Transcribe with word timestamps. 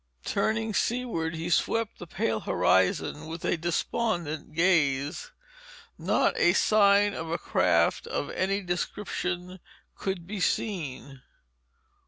Turning 0.25 0.73
seaward 0.73 1.35
he 1.35 1.47
swept 1.47 1.99
the 1.99 2.07
pale 2.07 2.39
horizon 2.39 3.27
with 3.27 3.45
a 3.45 3.55
despondent 3.55 4.55
gaze. 4.55 5.31
Not 5.95 6.35
a 6.37 6.53
sign 6.53 7.13
of 7.13 7.29
a 7.29 7.37
craft 7.37 8.07
of 8.07 8.31
any 8.31 8.61
description 8.61 9.59
could 9.95 10.25
be 10.25 10.39
seen. 10.39 11.21